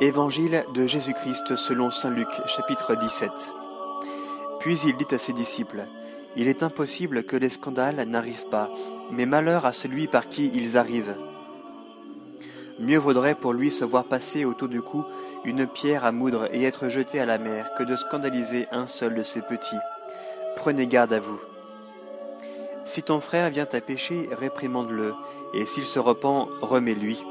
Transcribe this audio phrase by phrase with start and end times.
[0.00, 3.30] Évangile de Jésus-Christ selon Saint Luc chapitre 17
[4.58, 5.86] Puis il dit à ses disciples,
[6.34, 8.70] Il est impossible que les scandales n'arrivent pas,
[9.12, 11.16] mais malheur à celui par qui ils arrivent.
[12.80, 15.04] Mieux vaudrait pour lui se voir passer autour du cou
[15.44, 19.14] une pierre à moudre et être jeté à la mer que de scandaliser un seul
[19.14, 19.76] de ses petits.
[20.56, 21.40] Prenez garde à vous.
[22.84, 25.14] Si ton frère vient à pécher, réprimande-le,
[25.54, 27.24] et s'il se repent, remets-lui.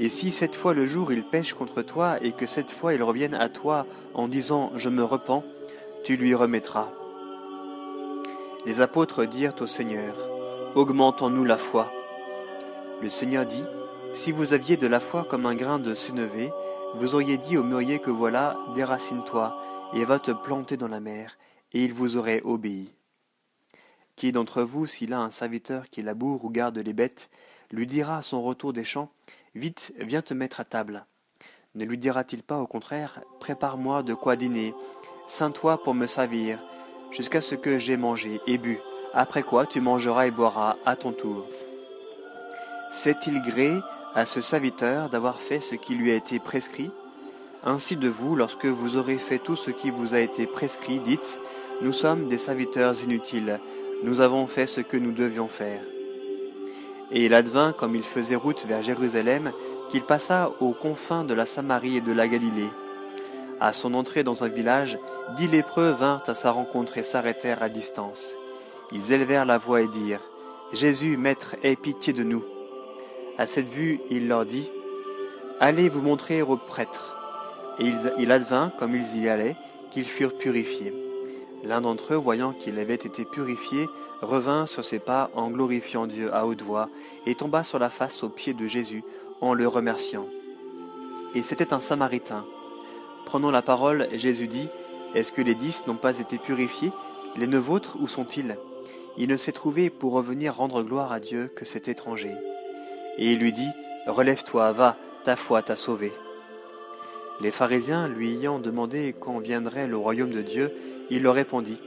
[0.00, 3.02] Et si cette fois le jour il pêche contre toi, et que cette fois il
[3.02, 5.44] revienne à toi en disant Je me repens,
[6.04, 6.88] tu lui remettras.
[8.64, 10.16] Les apôtres dirent au Seigneur,
[10.74, 11.92] Augmentons-nous la foi.
[13.02, 13.64] Le Seigneur dit,
[14.14, 16.50] Si vous aviez de la foi comme un grain de sénévé,
[16.96, 19.54] vous auriez dit au mûrier que voilà, déracine-toi,
[19.92, 21.36] et va te planter dans la mer,
[21.74, 22.94] et il vous aurait obéi.
[24.16, 27.28] Qui d'entre vous, s'il a un serviteur qui laboure ou garde les bêtes,
[27.70, 29.10] lui dira à son retour des champs
[29.56, 31.04] Vite, viens te mettre à table.
[31.74, 34.74] Ne lui dira-t-il pas au contraire Prépare-moi de quoi dîner,
[35.26, 36.60] ceins-toi pour me servir,
[37.10, 38.78] jusqu'à ce que j'aie mangé et bu,
[39.12, 41.46] après quoi tu mangeras et boiras à ton tour.
[42.92, 43.72] C'est-il gré
[44.14, 46.92] à ce serviteur d'avoir fait ce qui lui a été prescrit?
[47.64, 51.40] Ainsi de vous, lorsque vous aurez fait tout ce qui vous a été prescrit, dites
[51.82, 53.60] Nous sommes des serviteurs inutiles,
[54.04, 55.82] nous avons fait ce que nous devions faire.
[57.12, 59.52] Et il advint, comme il faisait route vers Jérusalem,
[59.88, 62.70] qu'il passa aux confins de la Samarie et de la Galilée.
[63.60, 64.98] À son entrée dans un village,
[65.36, 68.36] dix lépreux vinrent à sa rencontre et s'arrêtèrent à distance.
[68.92, 70.30] Ils élevèrent la voix et dirent
[70.72, 72.44] Jésus, Maître, aie pitié de nous.
[73.38, 74.70] À cette vue, il leur dit
[75.58, 77.16] Allez vous montrer aux prêtres.
[77.78, 79.56] Et il advint, comme ils y allaient,
[79.90, 81.09] qu'ils furent purifiés.
[81.62, 83.88] L'un d'entre eux, voyant qu'il avait été purifié,
[84.22, 86.88] revint sur ses pas en glorifiant Dieu à haute voix,
[87.26, 89.04] et tomba sur la face aux pieds de Jésus
[89.40, 90.26] en le remerciant.
[91.34, 92.44] Et c'était un Samaritain.
[93.24, 94.68] Prenant la parole, Jésus dit,
[95.14, 96.92] Est-ce que les dix n'ont pas été purifiés?
[97.36, 98.56] Les neuf autres, où sont-ils?
[99.16, 102.34] Il ne s'est trouvé pour revenir rendre gloire à Dieu que cet étranger.
[103.18, 103.68] Et il lui dit,
[104.06, 106.12] Relève-toi, va, ta foi t'a sauvé.
[107.40, 110.72] Les pharisiens lui ayant demandé quand viendrait le royaume de Dieu,
[111.08, 111.80] il leur répondit,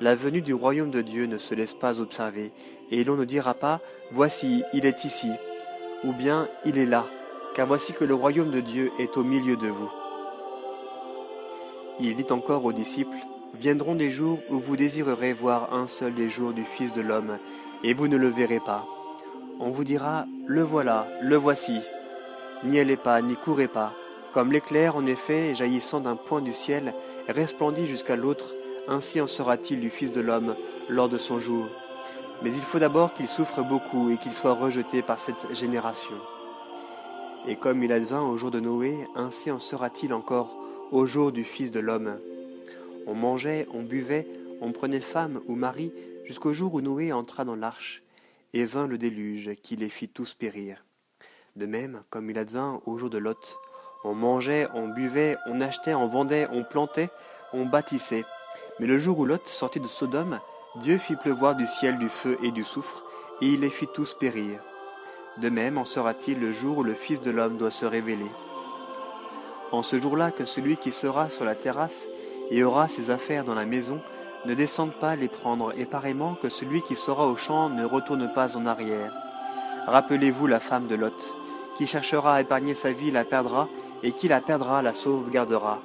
[0.00, 2.52] La venue du royaume de Dieu ne se laisse pas observer,
[2.92, 3.80] et l'on ne dira pas,
[4.12, 5.30] Voici, il est ici,
[6.04, 7.06] ou bien il est là,
[7.54, 9.90] car voici que le royaume de Dieu est au milieu de vous.
[11.98, 13.16] Il dit encore aux disciples,
[13.58, 17.38] Viendront des jours où vous désirerez voir un seul des jours du Fils de l'homme,
[17.82, 18.86] et vous ne le verrez pas.
[19.58, 21.80] On vous dira, Le voilà, le voici.
[22.64, 23.94] N'y allez pas, n'y courez pas,
[24.32, 26.94] comme l'éclair, en effet, jaillissant d'un point du ciel,
[27.28, 28.54] resplendit jusqu'à l'autre,
[28.88, 30.56] ainsi en sera-t-il du Fils de l'homme
[30.88, 31.66] lors de son jour.
[32.42, 36.16] Mais il faut d'abord qu'il souffre beaucoup et qu'il soit rejeté par cette génération.
[37.46, 40.56] Et comme il advint au jour de Noé, ainsi en sera-t-il encore
[40.90, 42.18] au jour du Fils de l'homme.
[43.06, 44.26] On mangeait, on buvait,
[44.60, 45.92] on prenait femme ou mari,
[46.24, 48.02] jusqu'au jour où Noé entra dans l'arche,
[48.54, 50.84] et vint le déluge qui les fit tous périr.
[51.56, 53.58] De même, comme il advint au jour de Lot,
[54.04, 57.10] on mangeait, on buvait, on achetait, on vendait, on plantait,
[57.52, 58.24] on bâtissait.
[58.80, 60.40] Mais le jour où Lot sortit de Sodome,
[60.76, 63.04] Dieu fit pleuvoir du ciel du feu et du soufre,
[63.40, 64.60] et il les fit tous périr.
[65.38, 68.30] De même en sera-t-il le jour où le Fils de l'homme doit se révéler.
[69.70, 72.08] En ce jour-là que celui qui sera sur la terrasse
[72.50, 74.00] et aura ses affaires dans la maison
[74.44, 78.32] ne descende pas les prendre, et pareillement que celui qui sera au champ ne retourne
[78.32, 79.12] pas en arrière.
[79.86, 81.34] Rappelez-vous la femme de Lot.
[81.76, 83.68] Qui cherchera à épargner sa vie la perdra,
[84.02, 85.80] et qui la perdra la sauvegardera.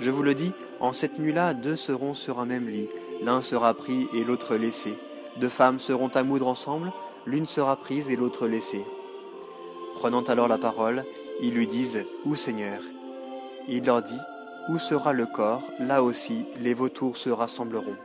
[0.00, 2.88] Je vous le dis, en cette nuit-là, deux seront sur un même lit,
[3.22, 4.94] l'un sera pris et l'autre laissé.
[5.36, 6.92] Deux femmes seront à moudre ensemble,
[7.26, 8.84] l'une sera prise et l'autre laissée.
[9.94, 11.04] Prenant alors la parole,
[11.42, 12.80] ils lui disent Où Seigneur?
[13.68, 14.18] Il leur dit
[14.68, 15.62] Où sera le corps?
[15.78, 17.96] Là aussi les vautours se rassembleront.